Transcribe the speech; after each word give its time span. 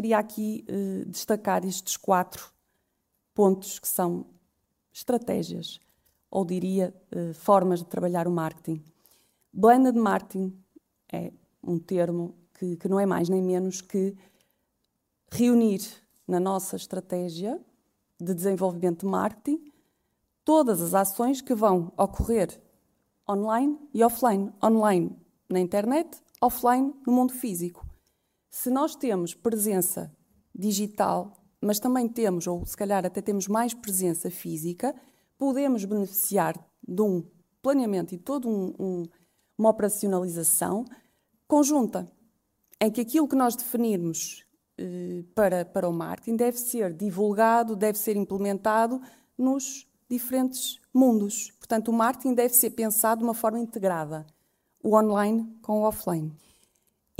queria 0.00 0.18
aqui 0.18 0.64
eh, 0.66 1.04
destacar 1.06 1.62
estes 1.62 1.94
quatro 1.94 2.50
pontos 3.34 3.78
que 3.78 3.86
são 3.86 4.24
estratégias, 4.90 5.78
ou 6.30 6.42
diria 6.42 6.94
eh, 7.10 7.34
formas 7.34 7.80
de 7.80 7.84
trabalhar 7.84 8.26
o 8.26 8.30
marketing. 8.30 8.82
Blended 9.52 9.98
marketing 9.98 10.58
é 11.12 11.30
um 11.62 11.78
termo 11.78 12.34
que, 12.54 12.76
que 12.76 12.88
não 12.88 12.98
é 12.98 13.04
mais 13.04 13.28
nem 13.28 13.42
menos 13.42 13.82
que 13.82 14.16
reunir 15.30 15.82
na 16.26 16.40
nossa 16.40 16.76
estratégia 16.76 17.60
de 18.18 18.32
desenvolvimento 18.32 19.00
de 19.00 19.06
marketing 19.06 19.70
todas 20.46 20.80
as 20.80 20.94
ações 20.94 21.42
que 21.42 21.54
vão 21.54 21.92
ocorrer 21.94 22.58
online 23.28 23.78
e 23.92 24.02
offline. 24.02 24.50
Online 24.64 25.14
na 25.46 25.60
internet, 25.60 26.22
offline 26.40 26.94
no 27.06 27.12
mundo 27.12 27.34
físico. 27.34 27.89
Se 28.50 28.68
nós 28.68 28.96
temos 28.96 29.32
presença 29.32 30.12
digital, 30.52 31.32
mas 31.60 31.78
também 31.78 32.08
temos, 32.08 32.48
ou 32.48 32.66
se 32.66 32.76
calhar 32.76 33.06
até 33.06 33.22
temos 33.22 33.46
mais 33.46 33.72
presença 33.72 34.28
física, 34.28 34.94
podemos 35.38 35.84
beneficiar 35.84 36.58
de 36.86 37.00
um 37.00 37.24
planeamento 37.62 38.12
e 38.12 38.18
toda 38.18 38.48
um, 38.48 38.74
um, 38.78 39.08
uma 39.56 39.70
operacionalização 39.70 40.84
conjunta, 41.46 42.10
em 42.80 42.90
que 42.90 43.00
aquilo 43.00 43.28
que 43.28 43.36
nós 43.36 43.54
definirmos 43.54 44.44
eh, 44.76 45.22
para, 45.34 45.64
para 45.64 45.88
o 45.88 45.92
marketing 45.92 46.36
deve 46.36 46.58
ser 46.58 46.92
divulgado, 46.92 47.76
deve 47.76 47.98
ser 47.98 48.16
implementado 48.16 49.00
nos 49.38 49.86
diferentes 50.08 50.80
mundos. 50.92 51.52
Portanto, 51.52 51.88
o 51.88 51.92
marketing 51.92 52.34
deve 52.34 52.54
ser 52.54 52.70
pensado 52.70 53.20
de 53.20 53.24
uma 53.24 53.34
forma 53.34 53.60
integrada, 53.60 54.26
o 54.82 54.96
online 54.96 55.56
com 55.62 55.80
o 55.80 55.82
offline. 55.82 56.32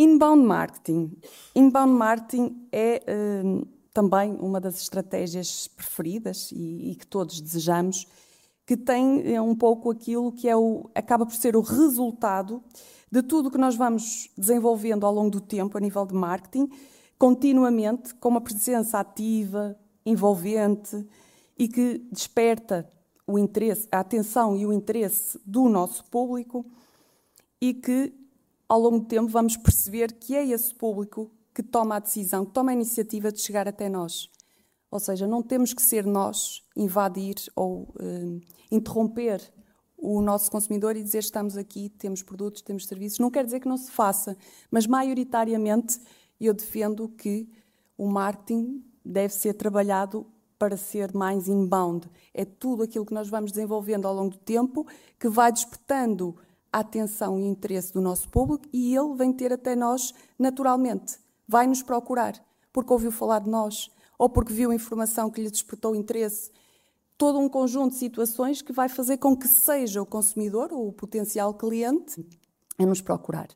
Inbound 0.01 0.47
marketing. 0.47 1.15
Inbound 1.55 1.93
marketing 1.93 2.67
é 2.73 3.03
uh, 3.45 3.69
também 3.93 4.35
uma 4.41 4.59
das 4.59 4.81
estratégias 4.81 5.69
preferidas 5.69 6.51
e, 6.53 6.93
e, 6.93 6.95
que 6.95 7.07
todos 7.07 7.39
desejamos, 7.39 8.07
que 8.65 8.79
tem 8.79 9.35
é 9.35 9.43
um 9.43 9.55
pouco 9.55 9.91
aquilo 9.91 10.33
que 10.33 10.49
é 10.49 10.57
o, 10.57 10.89
acaba 10.95 11.27
por 11.27 11.35
ser 11.35 11.55
o 11.55 11.61
resultado 11.61 12.65
de 13.13 13.23
tudo 13.23 13.49
o 13.49 13.51
que 13.51 13.59
nós 13.59 13.77
vamos 13.77 14.31
desenvolvendo 14.39 15.05
ao 15.05 15.13
longo 15.13 15.33
do 15.33 15.41
tempo 15.41 15.77
a 15.77 15.81
nível 15.81 16.07
de 16.07 16.15
marketing, 16.15 16.71
continuamente, 17.19 18.15
com 18.15 18.31
uma 18.31 18.41
presença 18.41 18.99
ativa, 18.99 19.77
envolvente 20.07 21.07
e 21.59 21.69
que 21.69 21.99
desperta 22.11 22.91
o 23.27 23.39
interesse, 23.39 23.87
a 23.93 24.01
atenção 24.01 24.57
e 24.57 24.65
o 24.65 24.73
interesse 24.73 25.39
do 25.45 25.69
nosso 25.69 26.07
público 26.07 26.65
e 27.61 27.75
que 27.75 28.15
ao 28.71 28.79
longo 28.79 29.01
do 29.01 29.07
tempo 29.07 29.27
vamos 29.27 29.57
perceber 29.57 30.13
que 30.13 30.37
é 30.37 30.47
esse 30.47 30.73
público 30.73 31.29
que 31.53 31.61
toma 31.61 31.97
a 31.97 31.99
decisão, 31.99 32.47
que 32.47 32.53
toma 32.53 32.71
a 32.71 32.75
iniciativa 32.75 33.33
de 33.33 33.41
chegar 33.41 33.67
até 33.67 33.89
nós. 33.89 34.31
Ou 34.89 35.01
seja, 35.01 35.27
não 35.27 35.43
temos 35.43 35.75
que 35.75 35.83
ser 35.83 36.07
nós 36.07 36.63
invadir 36.77 37.35
ou 37.57 37.93
uh, 38.01 38.41
interromper 38.71 39.43
o 39.99 40.23
nosso 40.23 40.49
consumidor 40.53 40.97
e 40.97 41.03
dizer 41.03 41.19
estamos 41.19 41.57
aqui, 41.57 41.89
temos 41.89 42.23
produtos, 42.23 42.63
temos 42.63 42.87
serviços. 42.87 43.19
Não 43.19 43.29
quer 43.29 43.45
dizer 43.45 43.59
que 43.59 43.69
não 43.69 43.77
se 43.77 43.91
faça, 43.91 44.37
mas 44.71 44.87
maioritariamente 44.87 45.99
eu 46.41 46.55
defendo 46.55 47.09
que 47.09 47.51
o 47.99 48.07
marketing 48.07 48.85
deve 49.05 49.35
ser 49.35 49.55
trabalhado 49.55 50.25
para 50.57 50.77
ser 50.77 51.13
mais 51.13 51.49
inbound. 51.49 52.09
É 52.33 52.45
tudo 52.45 52.85
aquilo 52.85 53.05
que 53.05 53.15
nós 53.15 53.29
vamos 53.29 53.51
desenvolvendo 53.51 54.07
ao 54.07 54.15
longo 54.15 54.31
do 54.31 54.39
tempo 54.39 54.87
que 55.19 55.29
vai 55.29 55.51
despertando 55.51 56.37
a 56.73 56.81
atenção 56.81 57.39
e 57.39 57.45
interesse 57.45 57.93
do 57.93 58.01
nosso 58.01 58.29
público 58.29 58.65
e 58.73 58.95
ele 58.95 59.15
vem 59.15 59.33
ter 59.33 59.53
até 59.53 59.75
nós 59.75 60.15
naturalmente. 60.39 61.19
Vai 61.47 61.67
nos 61.67 61.83
procurar 61.83 62.35
porque 62.73 62.93
ouviu 62.93 63.11
falar 63.11 63.41
de 63.41 63.51
nós 63.51 63.91
ou 64.19 64.29
porque 64.29 64.53
viu 64.53 64.73
informação 64.73 65.31
que 65.31 65.41
lhe 65.41 65.51
despertou 65.51 65.97
interesse. 65.97 66.51
Todo 67.17 67.39
um 67.39 67.49
conjunto 67.49 67.93
de 67.93 67.99
situações 67.99 68.63
que 68.63 68.73
vai 68.73 68.89
fazer 68.89 69.17
com 69.19 69.37
que 69.37 69.49
seja 69.49 70.01
o 70.01 70.07
consumidor 70.07 70.73
ou 70.73 70.89
o 70.89 70.93
potencial 70.93 71.53
cliente 71.55 72.27
a 72.79 72.87
nos 72.87 73.01
procurar. 73.01 73.49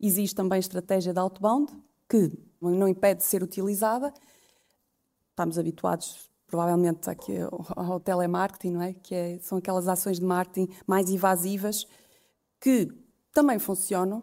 Existe 0.00 0.34
também 0.34 0.56
a 0.56 0.60
estratégia 0.60 1.12
de 1.12 1.18
outbound, 1.18 1.72
que 2.08 2.32
não 2.60 2.88
impede 2.88 3.20
de 3.20 3.26
ser 3.26 3.42
utilizada. 3.42 4.12
Estamos 5.30 5.58
habituados, 5.58 6.30
provavelmente, 6.46 7.08
aqui 7.08 7.36
ao 7.76 7.98
telemarketing, 8.00 8.70
não 8.70 8.82
é? 8.82 8.92
Que 8.94 9.14
é, 9.14 9.38
são 9.40 9.58
aquelas 9.58 9.88
ações 9.88 10.18
de 10.18 10.24
marketing 10.24 10.72
mais 10.86 11.10
invasivas 11.10 11.86
que 12.60 12.88
também 13.32 13.58
funcionam, 13.58 14.22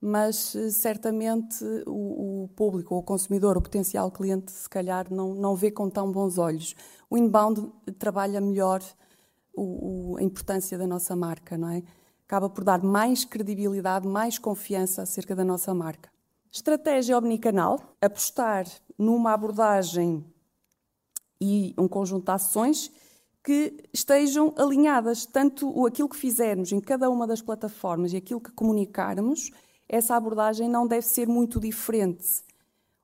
mas 0.00 0.54
eh, 0.54 0.70
certamente 0.70 1.64
o, 1.86 2.44
o, 2.44 2.48
público, 2.48 2.94
o 2.94 3.02
consumidor, 3.02 3.56
o 3.56 3.62
potencial 3.62 4.10
cliente, 4.10 4.52
se 4.52 4.68
calhar 4.68 5.10
não, 5.10 5.34
não 5.34 5.56
vê 5.56 5.70
com 5.70 5.88
tão 5.88 6.12
bons 6.12 6.36
olhos. 6.36 6.74
O 7.08 7.16
inbound 7.16 7.72
trabalha 7.98 8.40
melhor 8.40 8.82
o, 9.54 10.12
o, 10.12 10.16
a 10.18 10.22
importância 10.22 10.76
da 10.76 10.86
nossa 10.86 11.16
marca, 11.16 11.56
não 11.56 11.70
é? 11.70 11.82
Acaba 12.26 12.50
por 12.50 12.64
dar 12.64 12.82
mais 12.82 13.24
credibilidade, 13.24 14.06
mais 14.06 14.38
confiança 14.38 15.02
acerca 15.02 15.34
da 15.34 15.44
nossa 15.44 15.72
marca. 15.72 16.10
Estratégia 16.50 17.16
omnicanal, 17.18 17.80
apostar 18.00 18.66
numa 18.98 19.32
abordagem 19.32 20.24
e 21.40 21.74
um 21.78 21.88
conjunto 21.88 22.26
de 22.26 22.30
ações 22.30 22.92
que 23.44 23.76
estejam 23.92 24.54
alinhadas, 24.56 25.26
tanto 25.26 25.86
aquilo 25.86 26.08
que 26.08 26.16
fizermos 26.16 26.72
em 26.72 26.80
cada 26.80 27.10
uma 27.10 27.26
das 27.26 27.42
plataformas 27.42 28.14
e 28.14 28.16
aquilo 28.16 28.40
que 28.40 28.50
comunicarmos, 28.50 29.50
essa 29.86 30.16
abordagem 30.16 30.66
não 30.66 30.86
deve 30.86 31.06
ser 31.06 31.28
muito 31.28 31.60
diferente. 31.60 32.42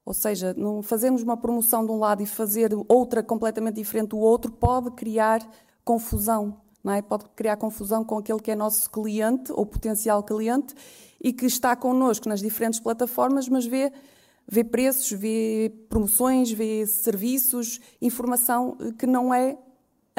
Ou 0.03 0.15
seja, 0.15 0.55
não 0.57 0.83
fazermos 0.83 1.23
uma 1.23 1.37
promoção 1.37 1.85
de 1.85 1.93
um 1.93 1.99
lado 1.99 2.23
e 2.23 2.27
fazer 2.27 2.71
outra 2.89 3.23
completamente 3.23 3.75
diferente 3.75 4.09
do 4.09 4.19
outro 4.19 4.51
pode 4.51 4.91
criar 4.93 5.47
confusão, 5.85 6.59
não 6.83 6.95
é? 6.95 7.03
Pode 7.03 7.27
criar 7.37 7.59
confusão 7.59 8.03
com 8.03 8.17
aquele 8.17 8.41
que 8.41 8.51
é 8.51 8.57
nosso 8.57 8.91
cliente 8.91 9.53
ou 9.53 9.67
potencial 9.67 10.23
cliente 10.23 10.75
e 11.23 11.35
que 11.35 11.45
está 11.45 11.77
connosco 11.77 12.27
nas 12.31 12.41
diferentes 12.41 12.81
plataformas, 12.81 13.47
mas 13.47 13.67
vê, 13.67 13.93
vê 14.49 14.65
preços, 14.65 15.11
vê 15.13 15.71
promoções, 15.91 16.51
vê 16.51 16.87
serviços, 16.87 17.79
informação 18.01 18.79
que 18.99 19.07
não 19.07 19.35
é 19.35 19.59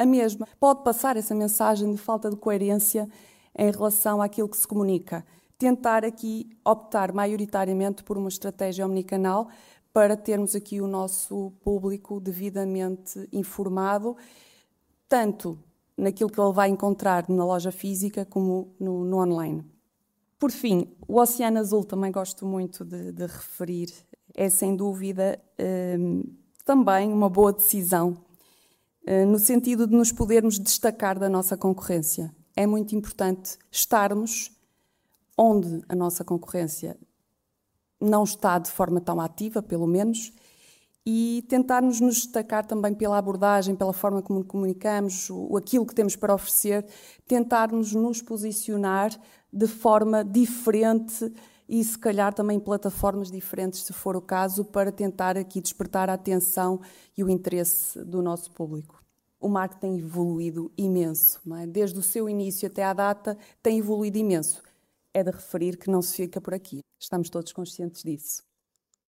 a 0.02 0.06
mesma. 0.06 0.46
Pode 0.58 0.82
passar 0.82 1.16
essa 1.16 1.34
mensagem 1.34 1.90
de 1.92 1.98
falta 1.98 2.28
de 2.30 2.36
coerência 2.36 3.08
em 3.56 3.70
relação 3.70 4.20
àquilo 4.20 4.48
que 4.48 4.56
se 4.56 4.66
comunica. 4.66 5.24
Tentar 5.58 6.04
aqui 6.04 6.50
optar 6.64 7.12
maioritariamente 7.12 8.02
por 8.02 8.18
uma 8.18 8.28
estratégia 8.28 8.84
omnicanal 8.84 9.48
para 9.92 10.16
termos 10.16 10.54
aqui 10.54 10.80
o 10.80 10.88
nosso 10.88 11.52
público 11.62 12.18
devidamente 12.18 13.28
informado, 13.32 14.16
tanto 15.08 15.58
naquilo 15.96 16.30
que 16.30 16.40
ele 16.40 16.52
vai 16.52 16.70
encontrar 16.70 17.28
na 17.28 17.44
loja 17.44 17.70
física 17.70 18.24
como 18.24 18.74
no, 18.80 19.04
no 19.04 19.18
online. 19.18 19.64
Por 20.38 20.50
fim, 20.50 20.88
o 21.06 21.20
Oceano 21.20 21.58
Azul 21.58 21.84
também 21.84 22.10
gosto 22.10 22.44
muito 22.44 22.84
de, 22.84 23.12
de 23.12 23.22
referir. 23.22 23.92
É 24.34 24.48
sem 24.48 24.74
dúvida 24.74 25.38
um, 25.98 26.22
também 26.64 27.12
uma 27.12 27.28
boa 27.28 27.52
decisão, 27.52 28.16
no 29.28 29.38
sentido 29.38 29.86
de 29.86 29.94
nos 29.94 30.12
podermos 30.12 30.58
destacar 30.58 31.18
da 31.18 31.28
nossa 31.28 31.56
concorrência. 31.56 32.34
É 32.54 32.66
muito 32.66 32.94
importante 32.94 33.58
estarmos 33.70 34.52
onde 35.36 35.82
a 35.88 35.94
nossa 35.94 36.24
concorrência 36.24 36.96
não 38.00 38.24
está 38.24 38.58
de 38.58 38.70
forma 38.70 39.00
tão 39.00 39.20
ativa, 39.20 39.62
pelo 39.62 39.86
menos, 39.86 40.32
e 41.04 41.44
tentarmos 41.48 42.00
nos 42.00 42.14
destacar 42.16 42.64
também 42.64 42.94
pela 42.94 43.18
abordagem, 43.18 43.74
pela 43.74 43.92
forma 43.92 44.22
como 44.22 44.44
comunicamos, 44.44 45.30
o, 45.30 45.56
aquilo 45.56 45.86
que 45.86 45.94
temos 45.94 46.14
para 46.14 46.34
oferecer, 46.34 46.86
tentarmos 47.26 47.92
nos 47.92 48.22
posicionar 48.22 49.10
de 49.52 49.66
forma 49.66 50.24
diferente 50.24 51.32
e 51.72 51.82
se 51.82 51.98
calhar 51.98 52.34
também 52.34 52.60
plataformas 52.60 53.30
diferentes, 53.30 53.80
se 53.80 53.94
for 53.94 54.14
o 54.14 54.20
caso, 54.20 54.62
para 54.62 54.92
tentar 54.92 55.38
aqui 55.38 55.58
despertar 55.58 56.10
a 56.10 56.12
atenção 56.12 56.82
e 57.16 57.24
o 57.24 57.30
interesse 57.30 58.04
do 58.04 58.20
nosso 58.20 58.50
público. 58.50 59.02
O 59.40 59.48
marketing 59.48 59.80
tem 59.80 59.98
evoluído 59.98 60.70
imenso, 60.76 61.40
é? 61.56 61.66
desde 61.66 61.98
o 61.98 62.02
seu 62.02 62.28
início 62.28 62.68
até 62.68 62.84
à 62.84 62.92
data, 62.92 63.38
tem 63.62 63.78
evoluído 63.78 64.18
imenso. 64.18 64.62
É 65.14 65.24
de 65.24 65.30
referir 65.30 65.78
que 65.78 65.90
não 65.90 66.02
se 66.02 66.14
fica 66.14 66.42
por 66.42 66.52
aqui. 66.52 66.80
Estamos 67.00 67.30
todos 67.30 67.54
conscientes 67.54 68.02
disso. 68.02 68.42